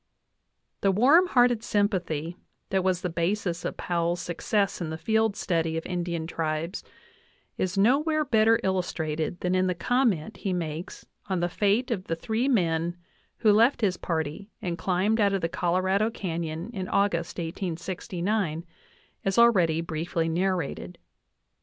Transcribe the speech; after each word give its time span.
The 0.79 0.89
warm 0.91 1.27
hearted 1.27 1.61
sympathy 1.63 2.35
that 2.71 2.83
was 2.83 3.01
the 3.03 3.07
basis 3.11 3.63
of 3.63 3.77
Powell's 3.77 4.19
success 4.19 4.81
in 4.81 4.89
the 4.89 4.97
field 4.97 5.35
study 5.35 5.77
of 5.77 5.85
Indian 5.85 6.25
tribes 6.25 6.83
is 7.55 7.77
nowhere 7.77 8.25
better 8.25 8.59
illustrated 8.63 9.41
than 9.41 9.53
in 9.53 9.67
the 9.67 9.75
comment 9.75 10.37
he 10.37 10.53
makes 10.53 11.05
on 11.29 11.39
the 11.39 11.47
fate 11.47 11.91
of 11.91 12.05
the 12.05 12.15
three 12.15 12.47
men 12.47 12.97
who 13.37 13.51
left 13.53 13.81
his 13.81 13.97
party 13.97 14.49
and 14.59 14.75
climbed 14.75 15.19
out 15.21 15.33
of 15.33 15.41
the 15.41 15.47
Colorado 15.47 16.09
canyon 16.09 16.71
in 16.73 16.87
August, 16.87 17.37
1869, 17.37 18.65
as 19.23 19.37
already 19.37 19.81
briefly 19.81 20.27
narrated. 20.27 20.97